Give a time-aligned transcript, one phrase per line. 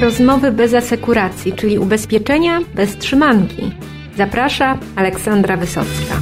[0.00, 3.72] Rozmowy bez asekuracji, czyli ubezpieczenia bez trzymanki.
[4.16, 6.14] Zaprasza Aleksandra Wysocka.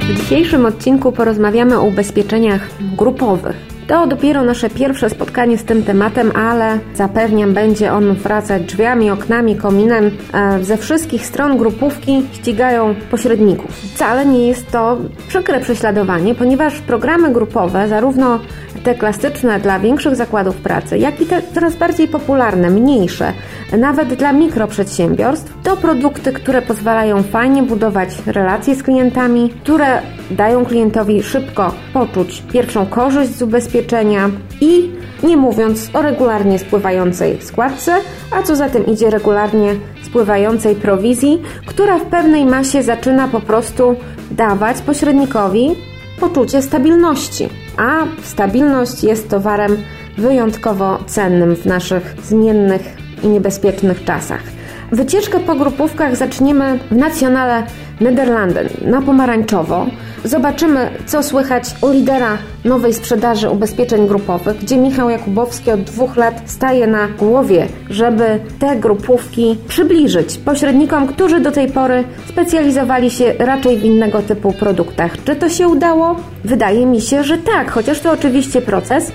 [0.00, 3.56] W dzisiejszym odcinku porozmawiamy o ubezpieczeniach grupowych.
[3.86, 9.56] To dopiero nasze pierwsze spotkanie z tym tematem, ale zapewniam, będzie on wracać drzwiami, oknami,
[9.56, 10.10] kominem.
[10.34, 13.70] E, ze wszystkich stron grupówki ścigają pośredników.
[13.70, 14.98] Wcale nie jest to
[15.28, 18.40] przykre prześladowanie, ponieważ programy grupowe, zarówno
[18.86, 23.32] te klasyczne dla większych zakładów pracy, jak i te coraz bardziej popularne, mniejsze,
[23.78, 31.22] nawet dla mikroprzedsiębiorstw, to produkty, które pozwalają fajnie budować relacje z klientami, które dają klientowi
[31.22, 34.90] szybko poczuć pierwszą korzyść z ubezpieczenia i
[35.22, 37.94] nie mówiąc o regularnie spływającej składce,
[38.30, 43.96] a co za tym idzie regularnie spływającej prowizji, która w pewnej masie zaczyna po prostu
[44.30, 45.74] dawać pośrednikowi
[46.20, 47.65] poczucie stabilności.
[47.76, 49.76] A stabilność jest towarem
[50.18, 52.82] wyjątkowo cennym w naszych zmiennych
[53.22, 54.55] i niebezpiecznych czasach.
[54.92, 57.62] Wycieczkę po grupówkach zaczniemy w Nacjonale
[58.00, 59.86] Nederlanden na pomarańczowo.
[60.24, 66.42] Zobaczymy, co słychać u lidera nowej sprzedaży ubezpieczeń grupowych, gdzie Michał Jakubowski od dwóch lat
[66.46, 68.24] staje na głowie, żeby
[68.58, 75.24] te grupówki przybliżyć pośrednikom, którzy do tej pory specjalizowali się raczej w innego typu produktach.
[75.24, 76.16] Czy to się udało?
[76.44, 79.12] Wydaje mi się, że tak, chociaż to oczywiście proces.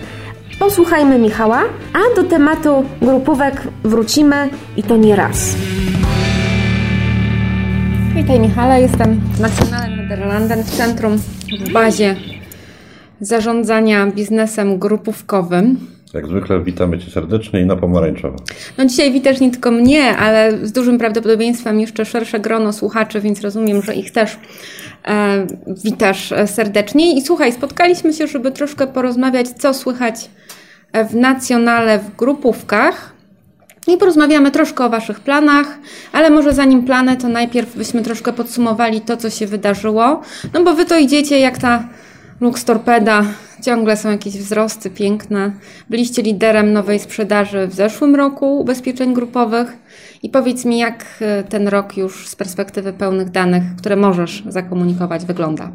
[0.61, 5.55] Posłuchajmy Michała, a do tematu grupówek wrócimy i to nie raz.
[8.15, 11.17] Witaj Michale, jestem Nacjonalnym Nederlanden w centrum,
[11.65, 12.15] w bazie
[13.21, 15.77] zarządzania biznesem grupówkowym.
[16.13, 18.37] Jak zwykle witamy Cię serdecznie i na pomarańczowo.
[18.77, 23.41] No dzisiaj witasz nie tylko mnie, ale z dużym prawdopodobieństwem jeszcze szersze grono słuchaczy, więc
[23.41, 24.37] rozumiem, że ich też
[25.83, 27.17] witasz serdecznie.
[27.17, 30.29] I słuchaj, spotkaliśmy się, żeby troszkę porozmawiać, co słychać
[31.09, 33.13] w nacjonale w grupówkach.
[33.87, 35.79] I porozmawiamy troszkę o Waszych planach,
[36.11, 40.21] ale może zanim plany, to najpierw byśmy troszkę podsumowali to, co się wydarzyło.
[40.53, 41.83] No bo Wy to idziecie jak ta
[42.41, 43.23] Lux Torpeda,
[43.63, 45.51] ciągle są jakieś wzrosty piękne.
[45.89, 49.77] Byliście liderem nowej sprzedaży w zeszłym roku ubezpieczeń grupowych.
[50.23, 55.25] I powiedz mi, jak e, ten rok już z perspektywy pełnych danych, które możesz zakomunikować,
[55.25, 55.71] wygląda?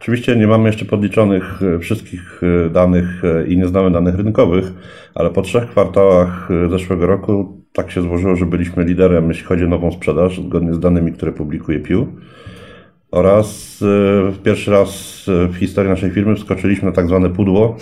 [0.00, 4.72] Oczywiście nie mamy jeszcze podliczonych e, wszystkich e, danych i nie znamy danych rynkowych,
[5.14, 9.68] ale po trzech kwartałach zeszłego roku tak się złożyło, że byliśmy liderem, jeśli chodzi o
[9.68, 12.06] nową sprzedaż, zgodnie z danymi, które publikuje Pew.
[13.10, 13.80] Oraz
[14.44, 17.76] pierwszy raz w historii naszej firmy wskoczyliśmy na tak zwane pudło,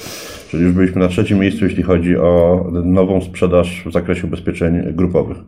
[0.51, 5.39] czyli już byliśmy na trzecim miejscu, jeśli chodzi o nową sprzedaż w zakresie ubezpieczeń grupowych.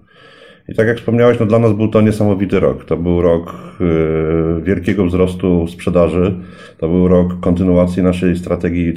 [0.70, 2.84] I tak jak wspomniałeś, no dla nas był to niesamowity rok.
[2.84, 6.34] To był rok y, wielkiego wzrostu sprzedaży.
[6.78, 8.94] To był rok kontynuacji naszej strategii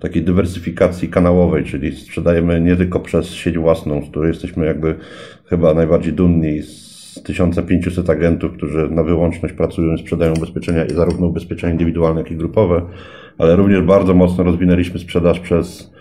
[0.00, 4.94] takiej dywersyfikacji kanałowej, czyli sprzedajemy nie tylko przez sieć własną, z której jesteśmy jakby
[5.46, 11.72] chyba najbardziej dumni z 1500 agentów, którzy na wyłączność pracują i sprzedają ubezpieczenia, zarówno ubezpieczenia
[11.72, 12.82] indywidualne, jak i grupowe,
[13.38, 15.94] ale również bardzo mocno rozwinęliśmy sprzedaż przez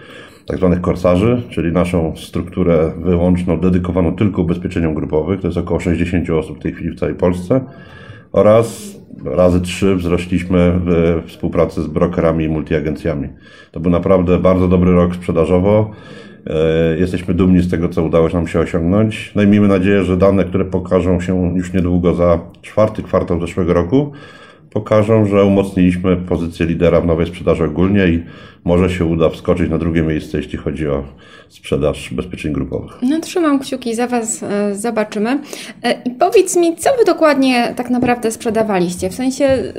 [0.45, 5.41] tak zwanych korsarzy, czyli naszą strukturę wyłączną, dedykowaną tylko ubezpieczeniom grupowych.
[5.41, 7.61] To jest około 60 osób w tej chwili w całej Polsce.
[8.31, 8.95] Oraz
[9.25, 13.29] razy trzy wzrośliśmy w współpracy z brokerami i multiagencjami.
[13.71, 15.91] To był naprawdę bardzo dobry rok sprzedażowo.
[16.47, 19.31] E, jesteśmy dumni z tego, co udało nam się osiągnąć.
[19.35, 23.73] No i miejmy nadzieję, że dane, które pokażą się już niedługo za czwarty kwartał zeszłego
[23.73, 24.11] roku,
[24.73, 28.23] pokażą, że umocniliśmy pozycję lidera w nowej sprzedaży ogólnie i
[28.63, 31.03] może się uda wskoczyć na drugie miejsce, jeśli chodzi o
[31.50, 32.91] sprzedaż bezpieczeń grupowych.
[33.01, 35.39] No trzymam kciuki za Was, e, zobaczymy.
[35.83, 39.09] E, I powiedz mi, co Wy dokładnie tak naprawdę sprzedawaliście?
[39.09, 39.73] W sensie,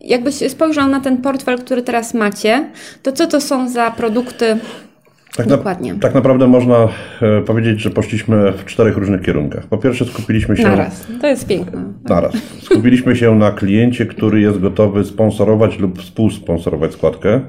[0.00, 2.70] jakbyś spojrzał na ten portfel, który teraz macie,
[3.02, 4.56] to co to są za produkty
[5.36, 5.94] tak Dokładnie.
[5.94, 6.88] Na, tak naprawdę można
[7.22, 9.66] e, powiedzieć, że poszliśmy w czterech różnych kierunkach.
[9.66, 10.62] Po pierwsze skupiliśmy się...
[10.62, 11.84] Naraz, to jest piękne.
[12.04, 12.32] Naraz.
[12.58, 17.40] Skupiliśmy się na kliencie, który jest gotowy sponsorować lub współsponsorować składkę.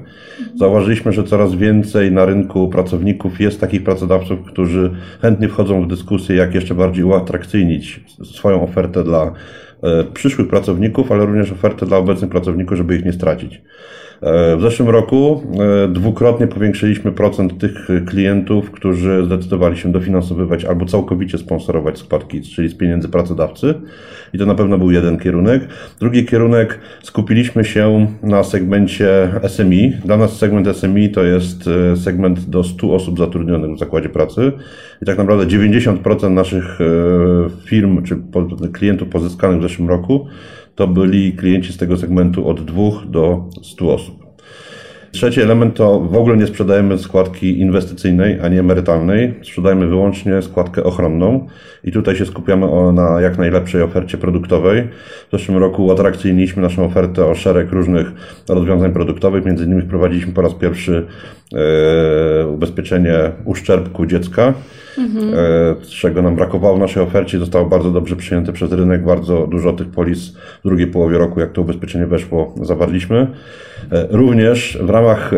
[0.54, 4.90] Zauważyliśmy, że coraz więcej na rynku pracowników jest takich pracodawców, którzy
[5.22, 9.32] chętnie wchodzą w dyskusję, jak jeszcze bardziej uatrakcyjnić swoją ofertę dla
[9.82, 13.62] e, przyszłych pracowników, ale również ofertę dla obecnych pracowników, żeby ich nie stracić.
[14.22, 15.42] E, w zeszłym roku
[15.84, 22.68] e, dwukrotnie powiększyliśmy procent tych klientów, którzy zdecydowali się dofinansowywać albo całkowicie sponsorować składki, czyli
[22.68, 23.74] z pieniędzy pracodawcy.
[24.34, 25.68] I to na pewno był jeden kierunek.
[26.00, 29.92] Drugi kierunek skupiliśmy się na segmencie SMI.
[30.04, 34.52] Dla nas segment SMI to jest e, segment do 100 osób zatrudnionych w zakładzie pracy.
[35.02, 36.78] I tak naprawdę 90% naszych
[37.64, 38.16] firm czy
[38.72, 40.26] klientów pozyskanych w zeszłym roku
[40.74, 44.22] to byli klienci z tego segmentu od 2 do 100 osób.
[45.12, 49.34] Trzeci element to w ogóle nie sprzedajemy składki inwestycyjnej ani emerytalnej.
[49.42, 51.46] Sprzedajemy wyłącznie składkę ochronną
[51.84, 54.88] i tutaj się skupiamy na jak najlepszej ofercie produktowej.
[55.28, 58.12] W zeszłym roku atrakcyjniliśmy naszą ofertę o szereg różnych
[58.48, 59.44] rozwiązań produktowych.
[59.44, 61.06] Między innymi wprowadziliśmy po raz pierwszy
[61.54, 63.14] e, ubezpieczenie
[63.44, 64.54] uszczerbku dziecka
[64.98, 65.34] mhm.
[66.00, 69.04] czego nam brakowało w naszej ofercie, zostało bardzo dobrze przyjęte przez rynek.
[69.04, 70.32] Bardzo dużo tych polis
[70.64, 73.26] w drugiej połowie roku, jak to ubezpieczenie weszło, zawarliśmy.
[73.92, 75.30] E, również w ramach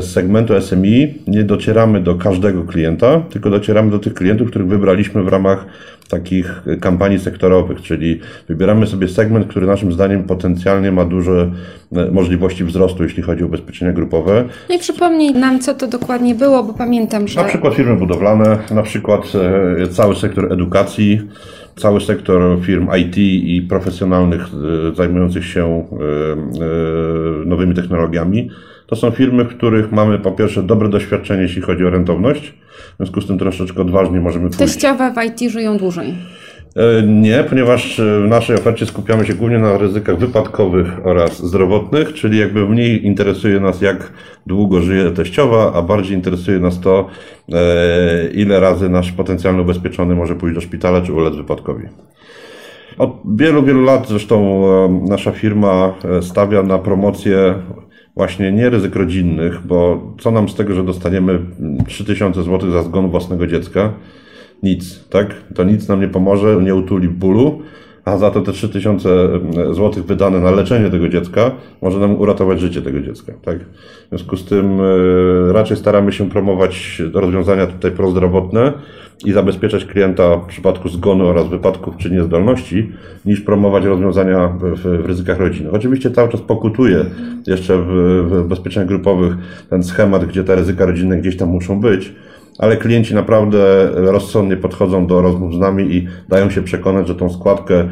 [0.00, 5.28] segmentu SMI nie docieramy do każdego klienta, tylko docieramy do tych klientów, których wybraliśmy w
[5.28, 5.66] ramach
[6.08, 11.50] takich kampanii sektorowych, czyli wybieramy sobie segment, który naszym zdaniem potencjalnie ma duże
[11.92, 14.44] e, możliwości wzrostu, jeśli chodzi o ubezpieczenia grupowe.
[14.68, 17.42] No i przypomnij nam, co to dokładnie było, bo pamiętam, że...
[17.42, 19.32] Na przykład firmy budowlane, na przykład
[19.82, 21.20] e, cały sektor edukacji,
[21.76, 25.84] cały sektor firm IT i profesjonalnych e, zajmujących się
[27.46, 28.50] nowymi technologiami.
[28.86, 32.54] To są firmy, w których mamy po pierwsze dobre doświadczenie, jeśli chodzi o rentowność,
[32.94, 34.58] w związku z tym troszeczkę odważnie możemy pójść.
[34.58, 36.14] Teściowe w IT żyją dłużej.
[36.76, 42.14] E, nie, ponieważ e, w naszej ofercie skupiamy się głównie na ryzykach wypadkowych oraz zdrowotnych,
[42.14, 44.12] czyli jakby mniej interesuje nas, jak
[44.46, 47.06] długo żyje teściowa, a bardziej interesuje nas to,
[47.52, 51.84] e, ile razy nasz potencjalny ubezpieczony może pójść do szpitala czy ulec wypadkowi.
[52.98, 54.62] Od wielu, wielu lat zresztą
[55.08, 57.54] nasza firma stawia na promocję
[58.16, 61.38] właśnie nie ryzyk rodzinnych, bo co nam z tego, że dostaniemy
[61.86, 63.92] 3000 zł za zgon własnego dziecka?
[64.62, 65.34] Nic, tak?
[65.54, 67.62] To nic nam nie pomoże, nie utuli bólu,
[68.04, 69.08] a za to te 3000
[69.52, 71.50] zł wydane na leczenie tego dziecka
[71.82, 73.32] może nam uratować życie tego dziecka.
[73.42, 73.58] Tak?
[73.58, 78.72] W związku z tym e, raczej staramy się promować rozwiązania tutaj prozdrowotne
[79.24, 82.92] i zabezpieczać klienta w przypadku zgonu oraz wypadków czy niezdolności,
[83.24, 85.74] niż promować rozwiązania w, w ryzykach rodzinnych.
[85.74, 87.04] Oczywiście cały czas pokutuje
[87.46, 87.86] jeszcze w,
[88.28, 89.36] w ubezpieczeniach grupowych
[89.70, 92.14] ten schemat, gdzie te ryzyka rodzinne gdzieś tam muszą być,
[92.58, 97.30] ale klienci naprawdę rozsądnie podchodzą do rozmów z nami i dają się przekonać, że tą
[97.30, 97.88] składkę e,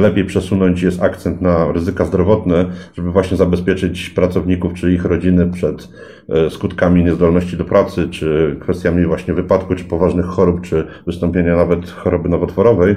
[0.00, 2.64] lepiej przesunąć jest akcent na ryzyka zdrowotne,
[2.94, 5.88] żeby właśnie zabezpieczyć pracowników czy ich rodziny przed
[6.28, 11.90] e, skutkami niezdolności do pracy, czy kwestiami właśnie wypadku, czy poważnych chorób, czy wystąpienia nawet
[11.90, 12.96] choroby nowotworowej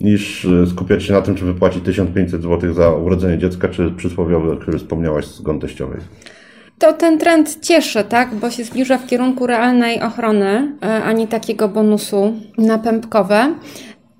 [0.00, 4.52] niż e, skupiać się na tym, czy wypłacić 1500 zł za urodzenie dziecka, czy przysłowiowy,
[4.52, 6.00] o którym wspomniałaś z gon teściowej
[6.78, 8.34] to ten trend cieszy, tak?
[8.34, 13.54] Bo się zbliża w kierunku realnej ochrony, e, a nie takiego bonusu napępkowe.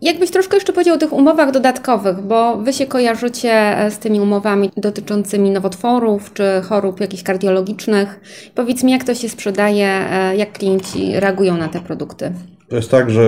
[0.03, 4.21] Jakbyś troszkę jeszcze powiedział o tych umowach dodatkowych, bo Wy się kojarzycie e, z tymi
[4.21, 8.21] umowami dotyczącymi nowotworów czy chorób jakichś kardiologicznych.
[8.55, 12.33] Powiedz mi, jak to się sprzedaje, e, jak klienci reagują na te produkty?
[12.69, 13.23] To jest tak, że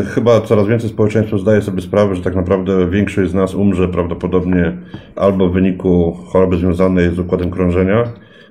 [0.00, 3.88] y, chyba coraz więcej społeczeństwa zdaje sobie sprawę, że tak naprawdę większość z nas umrze
[3.88, 4.76] prawdopodobnie
[5.16, 8.04] albo w wyniku choroby związanej z układem krążenia,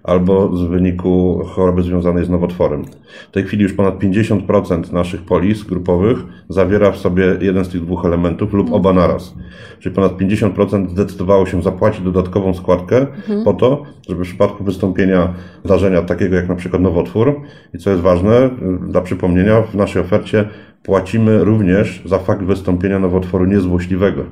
[0.03, 2.85] albo z wyniku choroby związanej z nowotworem.
[3.29, 6.17] W tej chwili już ponad 50% naszych polis grupowych
[6.49, 9.35] zawiera w sobie jeden z tych dwóch elementów lub oba naraz.
[9.79, 13.43] Czyli ponad 50% zdecydowało się zapłacić dodatkową składkę mhm.
[13.43, 15.33] po to, żeby w przypadku wystąpienia
[15.65, 17.41] zdarzenia takiego jak na przykład nowotwór
[17.73, 18.49] i co jest ważne,
[18.87, 20.49] dla przypomnienia, w naszej ofercie
[20.83, 24.23] płacimy również za fakt wystąpienia nowotworu niezłośliwego.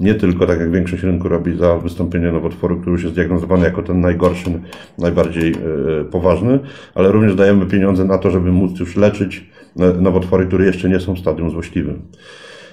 [0.00, 3.82] Nie tylko, tak jak większość rynku robi, za wystąpienie nowotworu, który już jest diagnozowany jako
[3.82, 4.60] ten najgorszy,
[4.98, 6.58] najbardziej e, poważny,
[6.94, 11.00] ale również dajemy pieniądze na to, żeby móc już leczyć e, nowotwory, które jeszcze nie
[11.00, 12.02] są w stadium złośliwym.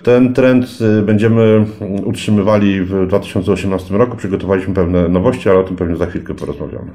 [0.03, 0.65] Ten trend
[1.00, 1.65] e, będziemy
[2.05, 4.17] utrzymywali w 2018 roku.
[4.17, 6.91] Przygotowaliśmy pewne nowości, ale o tym pewnie za chwilkę porozmawiamy.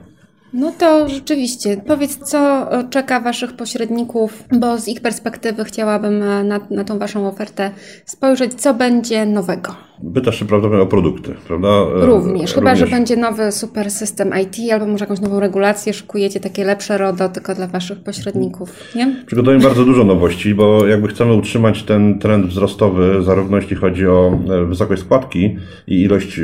[0.55, 6.19] No to rzeczywiście, powiedz, co czeka Waszych pośredników, bo z ich perspektywy chciałabym
[6.49, 7.71] na, na tą Waszą ofertę
[8.07, 9.77] spojrzeć, co będzie nowego.
[10.15, 11.69] Pytasz się prawdopodobnie o produkty, prawda?
[11.69, 16.41] E, Również, chyba, że będzie nowy super system IT albo może jakąś nową regulację, szykujecie
[16.41, 19.17] takie lepsze RODO tylko dla Waszych pośredników, nie?
[19.27, 24.39] Przygotujemy bardzo dużo nowości, bo jakby chcemy utrzymać ten trend wzrostowy, zarówno jeśli chodzi o
[24.51, 25.57] e, wysokość składki
[25.87, 26.43] i ilość e,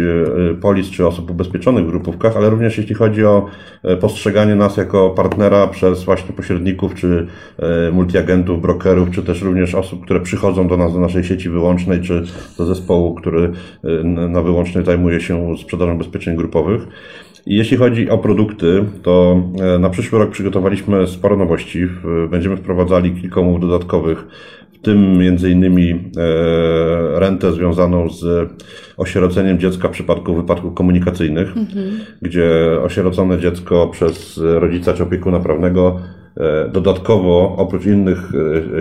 [0.61, 3.47] polis czy osób ubezpieczonych w grupówkach, ale również jeśli chodzi o
[4.00, 7.26] postrzeganie nas jako partnera przez właśnie pośredników, czy
[7.93, 12.23] multiagentów, brokerów, czy też również osób, które przychodzą do nas, do naszej sieci wyłącznej, czy
[12.59, 13.50] do zespołu, który
[14.28, 16.87] Na wyłącznej zajmuje się sprzedażą ubezpieczeń grupowych.
[17.47, 21.87] I jeśli chodzi o produkty, to e, na przyszły rok przygotowaliśmy sporo nowości.
[22.30, 24.26] Będziemy wprowadzali kilka umów dodatkowych,
[24.73, 28.50] w tym innymi e, rentę związaną z
[28.97, 32.00] osieroceniem dziecka w przypadku wypadków komunikacyjnych, mhm.
[32.23, 32.50] gdzie
[32.83, 36.00] osierocone dziecko przez rodzica czy opiekuna prawnego
[36.72, 38.32] dodatkowo oprócz innych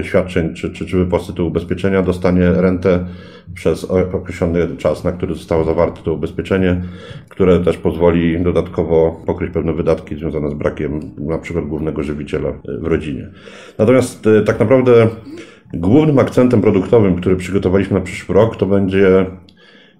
[0.04, 3.06] świadczeń czy, czy, czy wypłat tytułu ubezpieczenia dostanie rentę
[3.54, 6.82] przez określony czas, na który zostało zawarte to ubezpieczenie,
[7.30, 12.88] które też pozwoli dodatkowo pokryć pewne wydatki związane z brakiem na przykład głównego żywiciela w
[12.88, 13.28] rodzinie.
[13.78, 15.08] Natomiast tak naprawdę
[15.74, 19.26] głównym akcentem produktowym, który przygotowaliśmy na przyszły rok, to będzie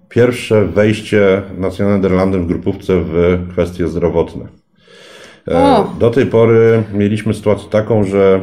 [0.08, 1.42] pierwsze wejście
[1.80, 4.59] Nederlandem w grupówce w kwestie zdrowotne.
[5.48, 5.92] E, o.
[6.00, 8.40] Do tej pory mieliśmy sytuację taką, że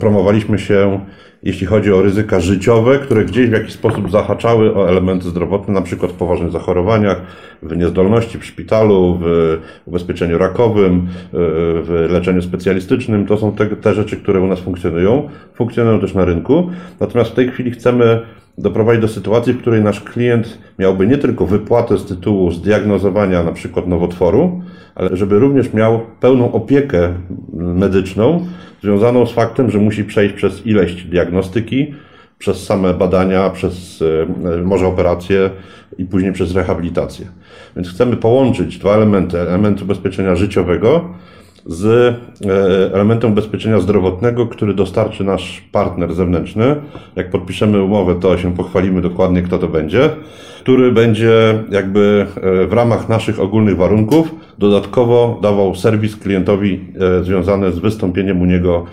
[0.00, 1.00] promowaliśmy się,
[1.42, 5.82] jeśli chodzi o ryzyka życiowe, które gdzieś w jakiś sposób zahaczały o elementy zdrowotne, na
[5.82, 7.22] przykład w poważnych zachorowaniach,
[7.62, 11.28] w niezdolności w szpitalu, w ubezpieczeniu rakowym, e,
[11.82, 13.26] w leczeniu specjalistycznym.
[13.26, 15.28] To są te, te rzeczy, które u nas funkcjonują.
[15.54, 16.70] Funkcjonują też na rynku.
[17.00, 18.22] Natomiast w tej chwili chcemy
[18.58, 23.52] doprowadzić do sytuacji, w której nasz klient miałby nie tylko wypłatę z tytułu zdiagnozowania na
[23.52, 24.62] przykład nowotworu,
[24.94, 27.14] ale żeby również miał pełną opiekę
[27.52, 28.46] medyczną
[28.82, 31.94] związaną z faktem, że musi przejść przez ileś diagnostyki,
[32.38, 35.50] przez same badania, przez e, może operacje
[35.98, 37.26] i później przez rehabilitację.
[37.76, 41.14] Więc chcemy połączyć dwa elementy, element ubezpieczenia życiowego
[41.66, 46.76] z e, elementem ubezpieczenia zdrowotnego, który dostarczy nasz partner zewnętrzny.
[47.16, 50.10] Jak podpiszemy umowę, to się pochwalimy dokładnie, kto to będzie,
[50.60, 56.80] który będzie jakby e, w ramach naszych ogólnych warunków dodatkowo dawał serwis klientowi
[57.20, 58.86] e, związany z wystąpieniem u niego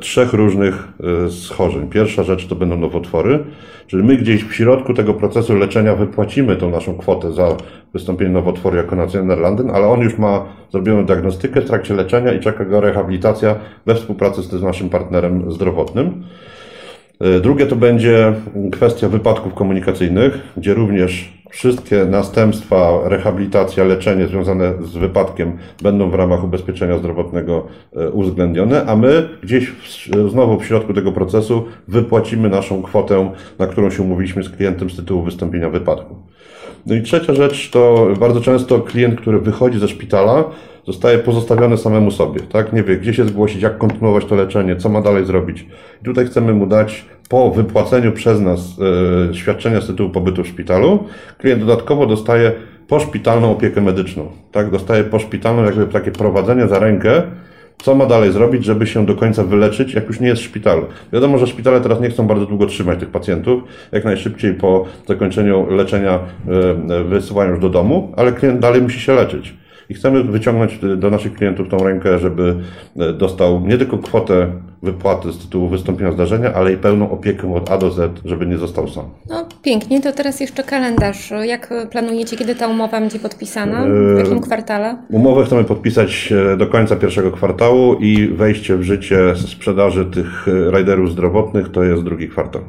[0.00, 0.88] trzech różnych
[1.30, 1.88] schorzeń.
[1.88, 3.44] Pierwsza rzecz to będą nowotwory,
[3.86, 7.56] czyli my gdzieś w środku tego procesu leczenia wypłacimy tą naszą kwotę za
[7.94, 8.96] wystąpienie nowotworu jako
[9.36, 13.94] Londyn, ale on już ma zrobioną diagnostykę w trakcie leczenia i czeka go rehabilitacja we
[13.94, 16.24] współpracy z naszym partnerem zdrowotnym.
[17.20, 18.34] E, drugie to będzie
[18.72, 26.44] kwestia wypadków komunikacyjnych, gdzie również wszystkie następstwa, rehabilitacja, leczenie związane z wypadkiem będą w ramach
[26.44, 27.66] ubezpieczenia zdrowotnego
[27.96, 33.66] e, uwzględnione, a my gdzieś w, znowu w środku tego procesu wypłacimy naszą kwotę, na
[33.66, 36.16] którą się umówiliśmy z klientem z tytułu wystąpienia wypadku.
[36.86, 40.44] No i trzecia rzecz to bardzo często klient, który wychodzi ze szpitala,
[40.86, 42.72] zostaje pozostawiony samemu sobie, tak?
[42.72, 45.66] Nie wie, gdzie się zgłosić, jak kontynuować to leczenie, co ma dalej zrobić.
[46.02, 48.60] I tutaj chcemy mu dać po wypłaceniu przez nas
[49.30, 51.04] e, świadczenia z tytułu pobytu w szpitalu,
[51.38, 52.52] klient dodatkowo dostaje
[52.88, 54.70] poszpitalną opiekę medyczną, tak?
[54.70, 57.22] Dostaje poszpitalną jakby takie prowadzenie za rękę,
[57.82, 60.86] co ma dalej zrobić, żeby się do końca wyleczyć, jak już nie jest w szpitalu.
[61.12, 63.62] Wiadomo, że szpitale teraz nie chcą bardzo długo trzymać tych pacjentów,
[63.92, 66.18] jak najszybciej po zakończeniu leczenia
[66.90, 69.61] e, e, wysyłają już do domu, ale klient dalej musi się leczyć.
[69.92, 72.56] I chcemy wyciągnąć do naszych klientów tą rękę, żeby
[72.96, 77.70] e, dostał nie tylko kwotę wypłaty z tytułu wystąpienia zdarzenia, ale i pełną opiekę od
[77.70, 79.04] A do Z, żeby nie został sam.
[79.28, 81.32] No pięknie, to teraz jeszcze kalendarz.
[81.42, 83.84] Jak planujecie, kiedy ta umowa będzie podpisana?
[84.14, 84.96] W jakim kwartale?
[85.10, 90.78] Umowę chcemy podpisać e, do końca pierwszego kwartału i wejście w życie sprzedaży tych e,
[90.78, 92.62] riderów zdrowotnych to jest drugi kwartał.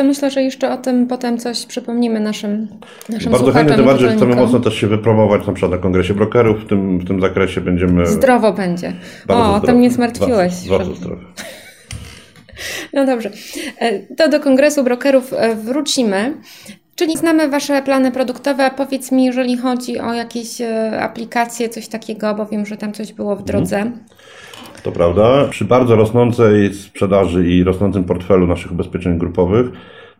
[0.00, 2.68] To myślę, że jeszcze o tym potem coś przypomnimy naszym,
[3.08, 6.64] naszym Bardzo chętnie, tym bardziej chcemy mocno też się wypromować na przykład na kongresie brokerów.
[6.64, 8.06] W tym, w tym zakresie będziemy...
[8.06, 8.92] Zdrowo będzie.
[9.28, 10.52] o, o to mnie zmartwiłeś.
[10.68, 11.22] Bardzo zdrowo.
[12.92, 13.30] No dobrze.
[13.78, 16.34] E, to do kongresu brokerów e, wrócimy.
[16.96, 18.70] Czyli znamy Wasze plany produktowe.
[18.76, 23.12] Powiedz mi, jeżeli chodzi o jakieś e, aplikacje, coś takiego, bo wiem, że tam coś
[23.12, 23.76] było w drodze.
[23.76, 24.04] Mhm.
[24.82, 25.48] To prawda.
[25.50, 29.66] Przy bardzo rosnącej sprzedaży i rosnącym portfelu naszych ubezpieczeń grupowych,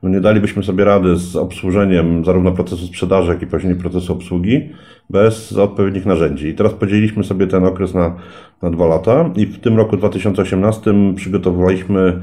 [0.03, 4.69] no nie dalibyśmy sobie rady z obsłużeniem zarówno procesu sprzedaży, jak i później procesu obsługi
[5.11, 6.49] bez odpowiednich narzędzi.
[6.49, 8.17] I teraz podzieliliśmy sobie ten okres na,
[8.63, 12.21] na dwa lata i w tym roku 2018 przygotowaliśmy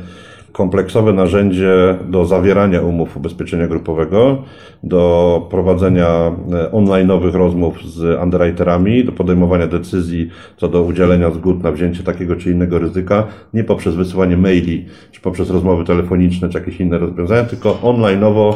[0.57, 4.43] kompleksowe narzędzie do zawierania umów ubezpieczenia grupowego,
[4.83, 11.71] do prowadzenia e, online'owych rozmów z underwriterami, do podejmowania decyzji co do udzielenia zgód na
[11.71, 16.79] wzięcie takiego czy innego ryzyka, nie poprzez wysyłanie maili, czy poprzez rozmowy telefoniczne, czy jakieś
[16.79, 18.55] inne rozwiązania, tylko online'owo e,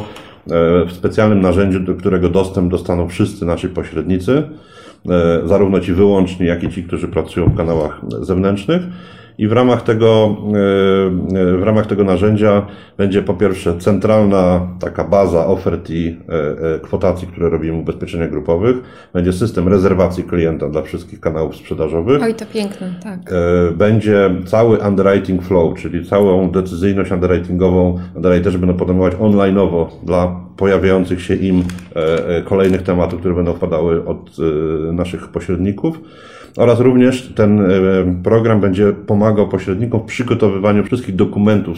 [0.86, 4.42] w specjalnym narzędziu, do którego dostęp dostaną wszyscy nasi pośrednicy,
[5.44, 8.82] zarówno ci wyłączni, jak i ci, którzy pracują w kanałach zewnętrznych
[9.38, 10.36] i w ramach tego,
[11.34, 12.66] e, e, w ramach tego narzędzia
[12.98, 16.16] będzie po pierwsze centralna taka baza ofert i
[16.76, 18.76] e, kwotacji, które robimy w ubezpieczeniach grupowych.
[19.12, 22.22] Będzie system rezerwacji klienta dla wszystkich kanałów sprzedażowych.
[22.22, 23.18] Oj, to piękne, tak.
[23.76, 31.34] Będzie cały underwriting flow, czyli całą decyzyjność underwritingową underwriterzy będą podejmować online'owo dla pojawiających się
[31.34, 31.64] im
[32.44, 34.36] kolejnych tematów, które będą wpadały od
[34.92, 36.00] naszych pośredników
[36.56, 37.62] oraz również ten
[38.22, 41.76] program będzie pomagał pośrednikom w przygotowywaniu wszystkich dokumentów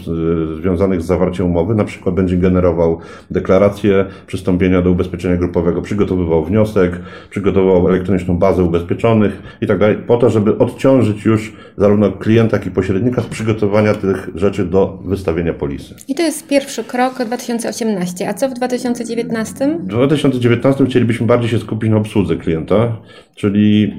[0.57, 1.75] związanych z zawarciem umowy.
[1.75, 2.99] Na przykład będzie generował
[3.31, 7.01] deklarację przystąpienia do ubezpieczenia grupowego, przygotowywał wniosek,
[7.31, 12.67] przygotowywał elektroniczną bazę ubezpieczonych i tak dalej, po to, żeby odciążyć już zarówno klienta, jak
[12.67, 15.95] i pośrednika z przygotowania tych rzeczy do wystawienia polisy.
[16.09, 18.29] I to jest pierwszy krok 2018.
[18.29, 19.79] A co w 2019?
[19.83, 22.97] W 2019 chcielibyśmy bardziej się skupić na obsłudze klienta,
[23.35, 23.95] czyli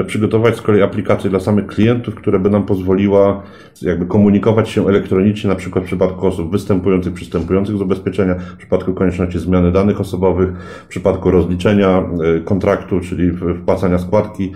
[0.00, 3.42] e, przygotować z kolei aplikację dla samych klientów, która by nam pozwoliła
[3.82, 8.94] jakby komunikować się elektronicznie, na przykład w przypadku osób występujących, przystępujących z ubezpieczenia, w przypadku
[8.94, 10.52] konieczności zmiany danych osobowych,
[10.84, 13.30] w przypadku rozliczenia e, kontraktu, czyli
[13.62, 14.52] wpłacania składki.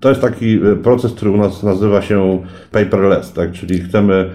[0.00, 3.52] To jest taki e, proces, który u nas nazywa się paperless, tak?
[3.52, 4.30] czyli chcemy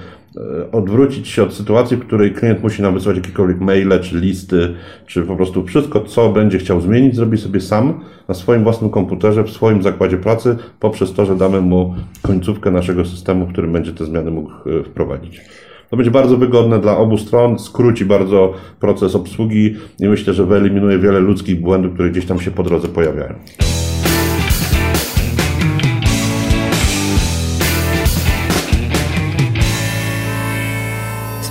[0.72, 4.74] odwrócić się od sytuacji, w której klient musi nam wysłać jakiekolwiek maile, czy listy,
[5.08, 9.44] czy po prostu wszystko, co będzie chciał zmienić, zrobi sobie sam na swoim własnym komputerze,
[9.44, 13.94] w swoim zakładzie pracy, poprzez to, że damy mu końcówkę naszego systemu, w którym będzie
[13.94, 15.42] te zmiany mógł e, wprowadzić.
[15.89, 21.00] To będzie bardzo wygodne dla obu stron, skróci bardzo proces obsługi i myślę, że wyeliminuje
[21.00, 23.34] wiele ludzkich błędów, które gdzieś tam się po drodze pojawiają.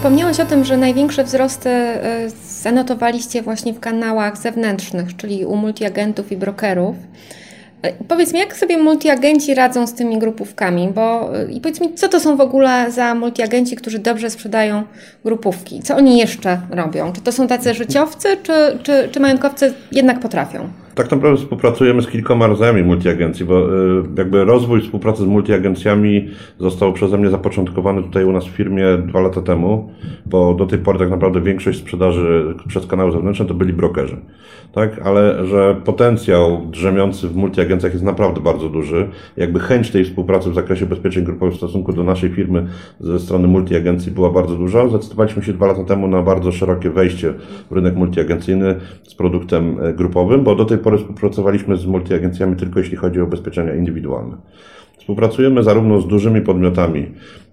[0.04, 6.32] Wspomniałeś o tym, że największe wzrosty e, zanotowaliście właśnie w kanałach zewnętrznych, czyli u multiagentów
[6.32, 6.96] i brokerów.
[7.82, 10.88] E, powiedz mi, jak sobie multiagenci radzą z tymi grupówkami?
[10.94, 14.82] Bo, e, I powiedz mi, co to są w ogóle za multiagenci, którzy dobrze sprzedają
[15.24, 15.82] grupówki?
[15.82, 17.12] Co oni jeszcze robią?
[17.12, 20.83] Czy to są tacy życiowcy, czy, czy, czy majątkowcy jednak potrafią?
[20.94, 26.92] Tak naprawdę współpracujemy z kilkoma rodzajami multiagencji, bo y, jakby rozwój współpracy z multiagencjami został
[26.92, 29.90] przeze mnie zapoczątkowany tutaj u nas w firmie dwa lata temu,
[30.26, 34.16] bo do tej pory tak naprawdę większość sprzedaży przez kanały zewnętrzne to byli brokerzy.
[34.72, 39.08] Tak, ale że potencjał drzemiący w multiagencjach jest naprawdę bardzo duży.
[39.36, 42.66] Jakby chęć tej współpracy w zakresie bezpieczeń grupowych w stosunku do naszej firmy
[43.00, 44.88] ze strony multiagencji była bardzo duża.
[44.88, 47.34] Zdecydowaliśmy się dwa lata temu na bardzo szerokie wejście
[47.70, 52.78] w rynek multiagencyjny z produktem e, grupowym, bo do tej pory współpracowaliśmy z multiagencjami tylko
[52.78, 54.36] jeśli chodzi o ubezpieczenia indywidualne.
[54.98, 57.06] Współpracujemy zarówno z dużymi podmiotami,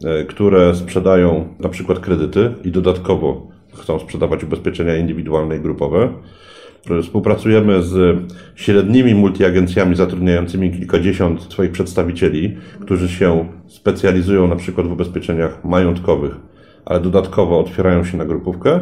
[0.03, 6.09] e, które sprzedają na przykład kredyty i dodatkowo chcą sprzedawać ubezpieczenia indywidualne i grupowe.
[7.01, 8.19] Współpracujemy z
[8.55, 16.35] średnimi multiagencjami zatrudniającymi kilkadziesiąt swoich przedstawicieli, którzy się specjalizują na przykład w ubezpieczeniach majątkowych,
[16.85, 18.79] ale dodatkowo otwierają się na grupówkę.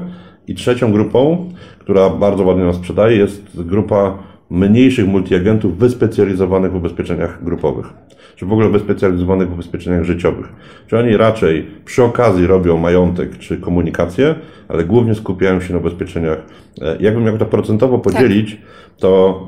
[0.48, 7.44] I trzecią grupą, która bardzo ładnie nas sprzedaje, jest grupa mniejszych multiagentów wyspecjalizowanych w ubezpieczeniach
[7.44, 7.86] grupowych,
[8.36, 10.54] czy w ogóle wyspecjalizowanych w ubezpieczeniach życiowych.
[10.88, 14.36] Czy oni raczej przy okazji robią majątek czy komunikację,
[14.68, 16.38] ale głównie skupiają się na ubezpieczeniach.
[16.82, 18.14] E, jakbym miał to procentowo tak.
[18.14, 18.62] podzielić, tak.
[18.98, 19.48] to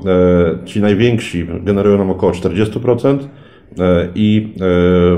[0.62, 3.18] e, ci najwięksi generują nam około 40%
[3.78, 4.54] e, i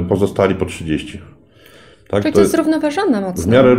[0.09, 1.34] pozostali po 30%.
[2.15, 2.23] Tak?
[2.23, 3.43] Czyli to, to jest zrównoważone mocno.
[3.43, 3.77] W miarę.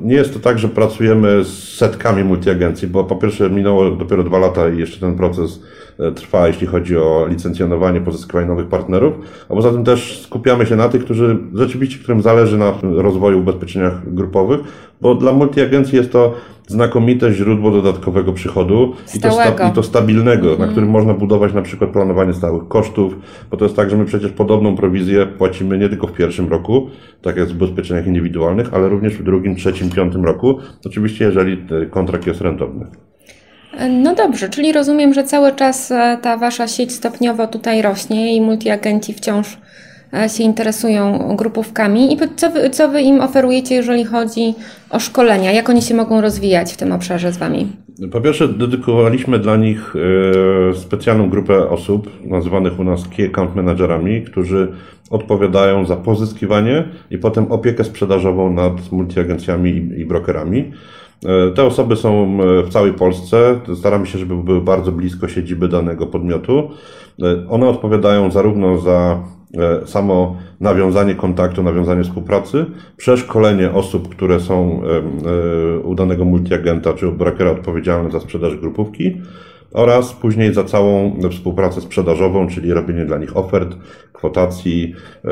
[0.00, 4.38] Nie jest to tak, że pracujemy z setkami multiagencji, bo po pierwsze minęło dopiero dwa
[4.38, 5.60] lata i jeszcze ten proces
[6.14, 9.14] trwa, jeśli chodzi o licencjonowanie, pozyskiwanie nowych partnerów,
[9.48, 14.14] a poza tym też skupiamy się na tych, którzy rzeczywiście, którym zależy na rozwoju ubezpieczeniach
[14.14, 14.60] grupowych,
[15.00, 16.34] bo dla multiagencji jest to
[16.66, 21.62] znakomite źródło dodatkowego przychodu i to, sta, i to, stabilnego, na którym można budować na
[21.62, 23.16] przykład planowanie stałych kosztów,
[23.50, 26.90] bo to jest tak, że my przecież podobną prowizję płacimy nie tylko w pierwszym roku,
[27.22, 32.26] tak jak w ubezpieczeniach indywidualnych, ale również w drugim, trzecim, piątym roku, oczywiście jeżeli kontrakt
[32.26, 32.86] jest rentowny.
[33.90, 38.40] No dobrze, czyli rozumiem, że cały czas e, ta wasza sieć stopniowo tutaj rośnie i
[38.40, 39.58] multiagenci wciąż
[40.12, 44.54] E, się interesują grupówkami i co wy, co wy im oferujecie, jeżeli chodzi
[44.90, 45.52] o szkolenia?
[45.52, 47.66] Jak oni się mogą rozwijać w tym obszarze z Wami?
[48.12, 49.94] Po pierwsze, dedykowaliśmy dla nich
[50.70, 54.72] e, specjalną grupę osób, nazywanych u nas Key Account Managerami, którzy
[55.10, 60.72] odpowiadają za pozyskiwanie i potem opiekę sprzedażową nad multiagencjami i brokerami.
[61.26, 63.60] E, te osoby są w całej Polsce.
[63.74, 66.70] Staramy się, żeby były bardzo blisko siedziby danego podmiotu.
[67.48, 69.22] One odpowiadają zarówno za
[69.58, 77.12] E, samo nawiązanie kontaktu, nawiązanie współpracy, przeszkolenie osób, które są e, u danego multiagenta czy
[77.12, 79.20] brokera odpowiedzialne za sprzedaż grupówki,
[79.74, 83.76] oraz później za całą współpracę sprzedażową, czyli robienie dla nich ofert,
[84.12, 85.28] kwotacji, e,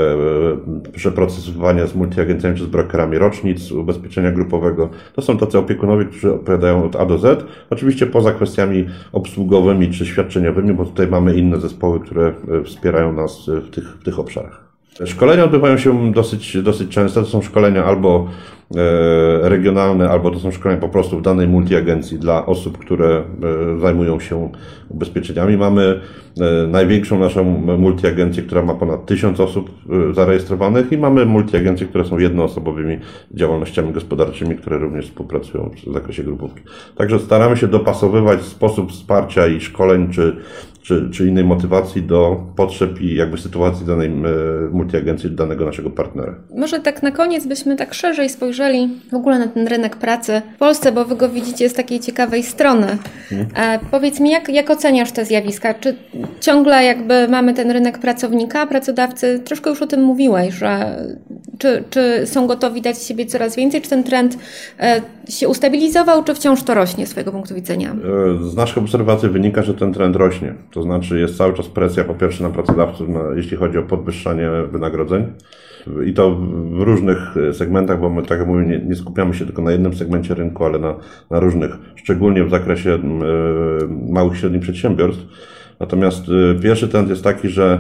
[0.93, 4.91] przeprocesowanie z multiagencjami czy z brokerami rocznic, ubezpieczenia grupowego.
[5.13, 7.47] To są tacy opiekunowie, którzy odpowiadają od A do Z.
[7.71, 13.47] Oczywiście poza kwestiami obsługowymi czy świadczeniowymi, bo tutaj mamy inne zespoły, które e, wspierają nas
[13.49, 14.70] w tych, w tych obszarach.
[15.05, 17.21] Szkolenia odbywają się dosyć, dosyć często.
[17.21, 18.29] To są szkolenia albo
[18.77, 23.23] e, regionalne, albo to są szkolenia po prostu w danej multiagencji dla osób, które
[23.77, 24.51] e, zajmują się
[24.89, 25.57] ubezpieczeniami.
[25.57, 26.01] Mamy
[26.41, 27.45] e, największą naszą
[27.79, 29.71] multiagencję, która ma ponad tysiąc osób
[30.13, 32.99] zarejestrowanych i mamy multiagencje, które są jednoosobowymi
[33.35, 36.61] działalnościami gospodarczymi, które również współpracują w zakresie grupówki.
[36.97, 40.37] Także staramy się dopasowywać sposób wsparcia i szkoleń czy
[40.91, 44.13] czy, czy innej motywacji do potrzeb i jakby sytuacji danej e,
[44.73, 46.35] multiagencji, danego naszego partnera.
[46.57, 50.59] Może tak na koniec byśmy tak szerzej spojrzeli w ogóle na ten rynek pracy w
[50.59, 52.87] Polsce, bo wy go widzicie z takiej ciekawej strony.
[53.29, 53.49] Hmm.
[53.91, 55.75] Powiedz mi, jak, jak oceniasz te zjawiska?
[55.75, 55.97] Czy
[56.41, 59.41] ciągle jakby mamy ten rynek pracownika, pracodawcy?
[59.45, 60.97] Troszkę już o tym mówiłeś, że
[61.61, 63.83] czy, czy są gotowi dać siebie coraz więcej?
[63.83, 64.39] Czy ten trend
[64.79, 67.91] e, się ustabilizował, czy wciąż to rośnie z punktu widzenia?
[67.91, 70.55] E, z naszych obserwacji wynika, że ten trend rośnie.
[70.71, 75.27] To znaczy jest cały czas presja po pierwsze na pracodawców, jeśli chodzi o podwyższanie wynagrodzeń.
[76.07, 76.31] I to
[76.71, 77.19] w różnych
[77.53, 80.65] segmentach, bo my, tak jak mówię, nie, nie skupiamy się tylko na jednym segmencie rynku,
[80.65, 80.95] ale na,
[81.31, 83.01] na różnych, szczególnie w zakresie e,
[84.13, 85.23] małych i średnich przedsiębiorstw.
[85.81, 87.79] Natomiast y, pierwszy trend jest taki, że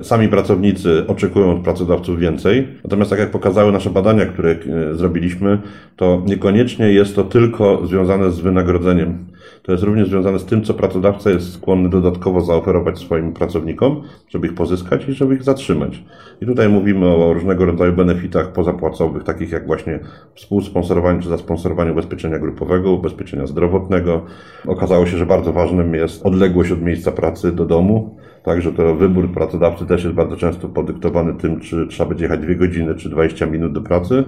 [0.00, 2.68] y, sami pracownicy oczekują od pracodawców więcej.
[2.84, 5.58] Natomiast tak jak pokazały nasze badania, które y, zrobiliśmy,
[5.96, 9.24] to niekoniecznie jest to tylko związane z wynagrodzeniem.
[9.66, 14.46] To jest również związane z tym, co pracodawca jest skłonny dodatkowo zaoferować swoim pracownikom, żeby
[14.46, 16.04] ich pozyskać i żeby ich zatrzymać.
[16.40, 19.98] I tutaj mówimy o różnego rodzaju benefitach pozapłacowych, takich jak właśnie
[20.34, 24.24] współsponsorowanie czy zasponsorowanie ubezpieczenia grupowego, ubezpieczenia zdrowotnego.
[24.66, 28.16] Okazało się, że bardzo ważnym jest odległość od miejsca pracy do domu.
[28.42, 32.54] Także to wybór pracodawcy też jest bardzo często podyktowany tym, czy trzeba będzie jechać 2
[32.54, 34.24] godziny, czy 20 minut do pracy.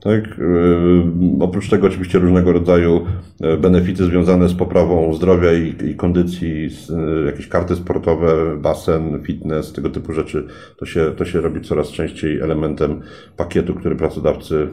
[0.00, 0.24] Tak?
[0.24, 3.06] E, oprócz tego oczywiście różnego rodzaju
[3.40, 9.72] e, benefity związane z poprawą zdrowia i, i kondycji, e, jakieś karty sportowe, basen, fitness,
[9.72, 13.00] tego typu rzeczy, to się, to się robi coraz częściej elementem
[13.36, 14.68] pakietu, który pracodawcy,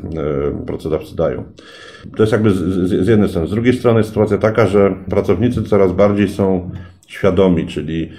[0.68, 1.44] pracodawcy dają.
[2.16, 2.58] To jest jakby z,
[2.90, 3.48] z jednej strony.
[3.48, 6.72] Z drugiej strony jest sytuacja taka, że pracownicy coraz bardziej są
[7.08, 8.10] świadomi, czyli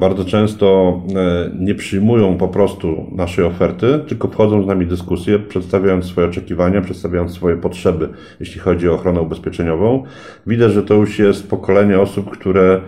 [0.00, 5.38] bardzo często e, nie przyjmują po prostu naszej oferty, tylko wchodzą z nami w dyskusję,
[5.38, 8.08] przedstawiając swoje oczekiwania, przedstawiając swoje potrzeby,
[8.40, 10.04] jeśli chodzi o ochronę ubezpieczeniową.
[10.46, 12.80] Widać, że to już jest pokolenie osób, które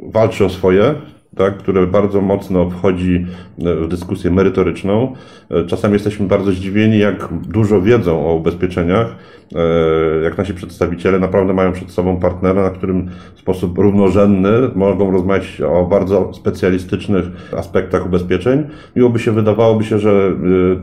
[0.00, 0.94] walczy o swoje,
[1.36, 3.26] tak, które bardzo mocno wchodzi
[3.58, 5.14] w dyskusję merytoryczną.
[5.50, 9.16] E, czasami jesteśmy bardzo zdziwieni, jak dużo wiedzą o ubezpieczeniach,
[9.54, 15.10] e, jak nasi przedstawiciele naprawdę mają przed sobą partnera, na którym w sposób równorzędny mogą
[15.10, 17.24] rozmawiać o bardzo specjalistycznych
[17.56, 18.64] aspektach ubezpieczeń.
[18.96, 20.32] Miłoby się, wydawałoby się, że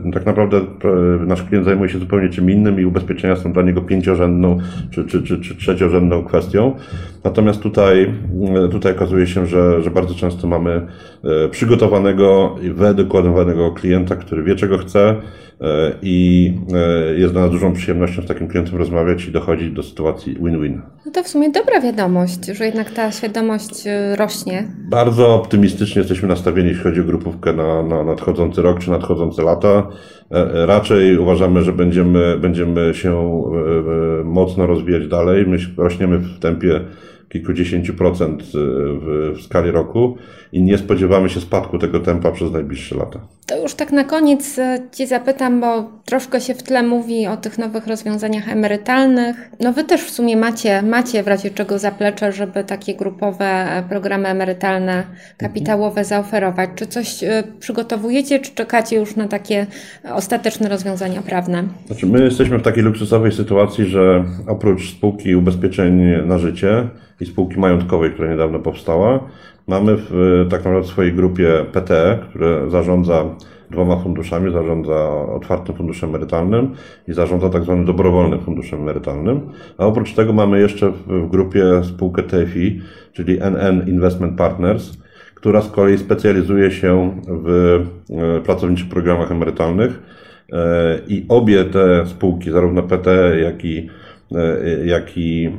[0.08, 0.60] e, tak naprawdę
[1.26, 4.58] nasz klient zajmuje się zupełnie czym innym i ubezpieczenia są dla niego pięciorzędną
[4.90, 6.76] czy, czy, czy, czy trzeciorzędną kwestią.
[7.24, 8.14] Natomiast tutaj,
[8.70, 10.86] tutaj okazuje się, że, że bardzo często mamy
[11.50, 15.16] przygotowanego i wyedukowanego klienta, który wie, czego chce
[15.60, 19.82] e, i e, jest dla nas dużą przyjemnością z takim klientem rozmawiać i dochodzić do
[19.82, 20.80] sytuacji win-win.
[21.06, 24.68] No to w sumie dobra wiadomość, że jednak ta świadomość e, rośnie.
[24.90, 29.88] Bardzo optymistycznie jesteśmy nastawieni, jeśli chodzi o grupówkę na, na nadchodzący rok czy nadchodzące lata.
[30.66, 33.42] Raczej uważamy, że będziemy, będziemy się
[34.24, 35.46] mocno rozwijać dalej.
[35.46, 36.80] My rośniemy w tempie
[37.32, 40.16] kilkudziesięciu procent w, w skali roku
[40.52, 43.20] i nie spodziewamy się spadku tego tempa przez najbliższe lata.
[43.46, 47.36] To już tak na koniec e, Ci zapytam, bo troszkę się w tle mówi o
[47.36, 49.50] tych nowych rozwiązaniach emerytalnych.
[49.60, 53.82] No Wy też w sumie macie, macie w razie czego zaplecze, żeby takie grupowe e,
[53.88, 55.04] programy emerytalne,
[55.36, 56.70] kapitałowe zaoferować.
[56.74, 59.66] Czy coś e, przygotowujecie, czy czekacie już na takie
[60.12, 61.64] ostateczne rozwiązania prawne?
[61.86, 66.88] Znaczy my jesteśmy w takiej luksusowej sytuacji, że oprócz spółki ubezpieczeń na życie
[67.20, 69.28] i spółki majątkowej, która niedawno powstała,
[69.66, 70.10] Mamy w,
[70.50, 73.24] tak naprawdę w swojej grupie PTE, które zarządza
[73.70, 76.74] dwoma funduszami, zarządza otwartym funduszem emerytalnym
[77.08, 79.40] i zarządza tak zwanym dobrowolnym funduszem emerytalnym.
[79.78, 82.80] A oprócz tego mamy jeszcze w grupie spółkę TFI,
[83.12, 85.02] czyli NN Investment Partners,
[85.34, 87.48] która z kolei specjalizuje się w
[88.10, 90.02] e, pracowniczych programach emerytalnych.
[90.52, 93.88] E, I obie te spółki, zarówno PTE, jak i,
[94.34, 95.50] e, jak i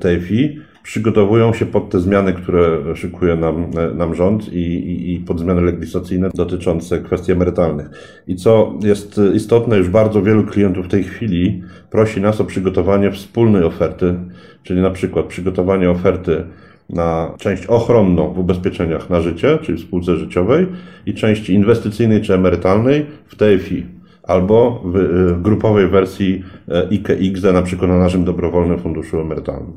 [0.00, 5.40] TFI, przygotowują się pod te zmiany, które szykuje nam, nam rząd i, i, i pod
[5.40, 7.90] zmiany legislacyjne dotyczące kwestii emerytalnych.
[8.26, 13.10] I co jest istotne, już bardzo wielu klientów w tej chwili prosi nas o przygotowanie
[13.10, 14.14] wspólnej oferty,
[14.62, 16.44] czyli na przykład przygotowanie oferty
[16.88, 20.66] na część ochronną w ubezpieczeniach na życie, czyli w spółce życiowej
[21.06, 23.86] i części inwestycyjnej czy emerytalnej w TFI
[24.22, 26.44] albo w grupowej wersji
[26.90, 29.72] IKX, na przykład na naszym dobrowolnym funduszu emerytalnym.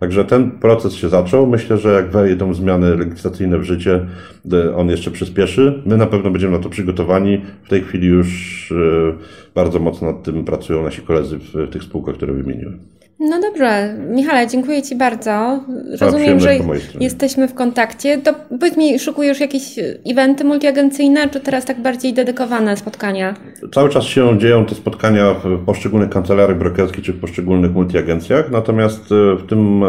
[0.00, 1.46] Także ten proces się zaczął.
[1.46, 4.06] Myślę, że jak wejdą zmiany legislacyjne w życie,
[4.76, 5.82] on jeszcze przyspieszy.
[5.86, 7.40] My na pewno będziemy na to przygotowani.
[7.64, 8.72] W tej chwili już
[9.54, 12.78] bardzo mocno nad tym pracują nasi koledzy w tych spółkach, które wymieniłem.
[13.20, 15.60] No dobrze, Michale, dziękuję Ci bardzo.
[16.00, 16.58] Rozumiem, że
[17.00, 18.18] jesteśmy w kontakcie.
[18.18, 19.78] To powiedz mi, szukujesz jakieś
[20.10, 23.34] eventy multiagencyjne, czy teraz tak bardziej dedykowane spotkania?
[23.74, 29.12] Cały czas się dzieją te spotkania w poszczególnych kancelariach brokerskich czy w poszczególnych multiagencjach, natomiast
[29.12, 29.86] e, w tym e,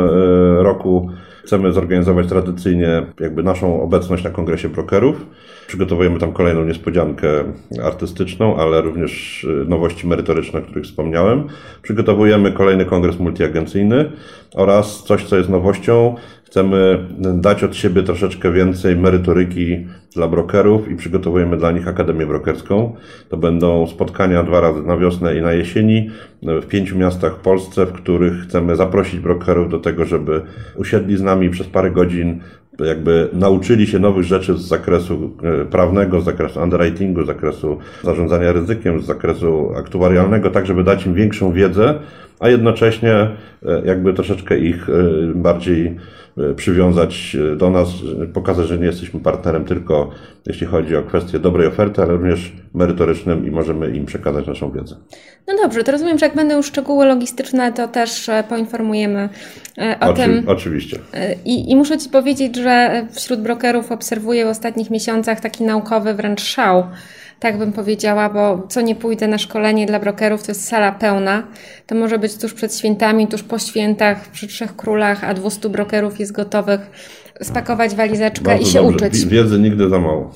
[0.63, 1.09] roku
[1.45, 5.25] chcemy zorganizować tradycyjnie jakby naszą obecność na kongresie brokerów.
[5.67, 7.27] Przygotowujemy tam kolejną niespodziankę
[7.84, 11.47] artystyczną, ale również y, nowości merytoryczne, o których wspomniałem.
[11.81, 14.12] Przygotowujemy kolejny kongres multiagencyjny
[14.55, 16.15] oraz coś, co jest nowością.
[16.56, 22.96] Chcemy dać od siebie troszeczkę więcej merytoryki dla brokerów i przygotowujemy dla nich Akademię Brokerską.
[23.30, 26.10] To będą spotkania dwa razy na wiosnę i na jesieni
[26.44, 30.41] w pięciu miastach w Polsce, w których chcemy zaprosić brokerów do tego, żeby
[30.76, 32.39] usiedli z nami przez parę godzin,
[32.80, 38.52] jakby nauczyli się nowych rzeczy z zakresu e, prawnego, z zakresu underwritingu, z zakresu zarządzania
[38.52, 42.00] ryzykiem, z zakresu aktuarialnego, tak żeby dać im większą wiedzę,
[42.39, 43.30] a jednocześnie e,
[43.86, 44.93] jakby troszeczkę ich e,
[45.36, 45.95] bardziej
[46.56, 47.89] przywiązać do nas,
[48.34, 50.12] pokazać, że nie jesteśmy partnerem tylko
[50.45, 54.95] jeśli chodzi o kwestię dobrej oferty, ale również merytorycznym i możemy im przekazać naszą wiedzę.
[55.48, 59.30] No dobrze, to rozumiem, że jak będą szczegóły logistyczne, to też poinformujemy
[60.02, 60.43] o Oczy, tym.
[60.48, 61.00] Oczywiście.
[61.45, 66.41] I, I muszę Ci powiedzieć, że wśród brokerów obserwuję w ostatnich miesiącach taki naukowy wręcz
[66.41, 66.84] szał
[67.39, 71.43] tak bym powiedziała, bo co nie pójdę na szkolenie dla brokerów, to jest sala pełna.
[71.88, 76.19] To może być tuż przed świętami, tuż po świętach, przy Trzech Królach, a 200 brokerów
[76.19, 76.80] jest gotowych
[77.41, 79.08] spakować walizeczkę Bardzo i się dobrze.
[79.08, 79.26] uczyć.
[79.26, 80.34] Wiedzy nigdy za mało.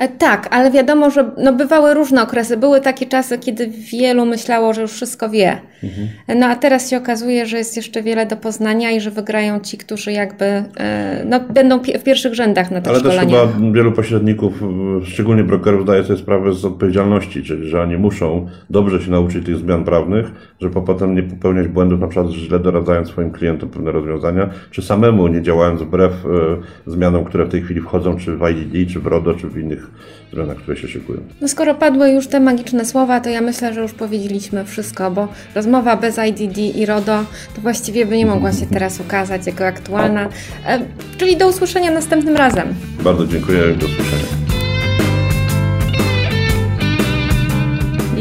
[0.00, 2.56] E, tak, ale wiadomo, że no bywały różne okresy.
[2.56, 5.58] Były takie czasy, kiedy wielu myślało, że już wszystko wie.
[5.82, 6.08] Mhm.
[6.40, 9.78] No a teraz się okazuje, że jest jeszcze wiele do poznania i że wygrają ci,
[9.78, 13.42] którzy jakby e, no, będą w pierwszych rzędach na tych Ale szkoleniach.
[13.42, 14.62] też chyba wielu pośredników,
[15.04, 19.56] szczególnie brokerów, zdaje sobie sprawę z odpowiedzialności, czyli że oni muszą dobrze się nauczyć tych
[19.56, 20.26] zmian prawnych,
[20.60, 25.28] żeby potem nie popełniać błędów, na przykład źle doradzając swoim klientom pewne rozwiązania, czy samemu
[25.28, 29.06] nie działając wbrew e, zmianom, które w tej chwili wchodzą, czy w IDD, czy w
[29.06, 29.89] RODO, czy w innych
[30.32, 31.20] na które się szykują.
[31.40, 35.28] No skoro padły już te magiczne słowa, to ja myślę, że już powiedzieliśmy wszystko, bo
[35.54, 37.24] rozmowa bez IDD i RODO
[37.54, 40.28] to właściwie by nie mogła się teraz ukazać jako aktualna.
[40.66, 40.80] E,
[41.18, 42.74] czyli do usłyszenia następnym razem.
[43.04, 44.59] Bardzo dziękuję i do usłyszenia.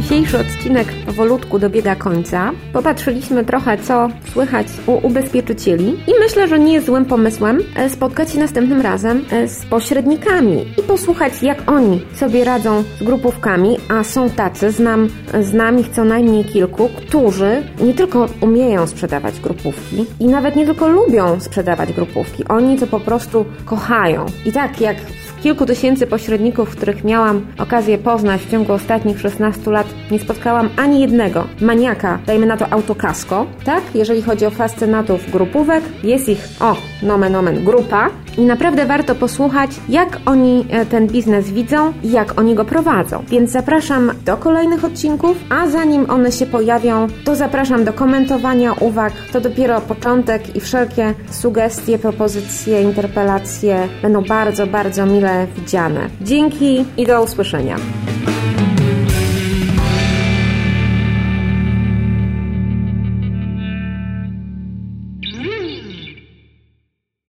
[0.09, 2.51] Dzisiejszy odcinek powolutku dobiega końca.
[2.73, 8.31] Popatrzyliśmy trochę, co słychać u ubezpieczycieli i myślę, że nie jest złym pomysłem e, spotkać
[8.31, 14.03] się następnym razem e, z pośrednikami i posłuchać, jak oni sobie radzą z grupówkami, a
[14.03, 15.09] są tacy, znam,
[15.41, 20.87] znam ich co najmniej kilku, którzy nie tylko umieją sprzedawać grupówki i nawet nie tylko
[20.87, 24.25] lubią sprzedawać grupówki, oni to po prostu kochają.
[24.45, 24.97] I tak jak
[25.43, 31.01] kilku tysięcy pośredników, których miałam okazję poznać w ciągu ostatnich 16 lat, nie spotkałam ani
[31.01, 33.83] jednego maniaka, dajmy na to autokasko, tak?
[33.95, 39.71] Jeżeli chodzi o fascynatów grupówek, jest ich, o, nomen omen, grupa i naprawdę warto posłuchać,
[39.89, 43.23] jak oni e, ten biznes widzą i jak oni go prowadzą.
[43.27, 49.13] Więc zapraszam do kolejnych odcinków, a zanim one się pojawią, to zapraszam do komentowania uwag.
[49.31, 56.09] To dopiero początek i wszelkie sugestie, propozycje, interpelacje będą bardzo, bardzo mile widziane.
[56.21, 57.75] Dzięki i do usłyszenia.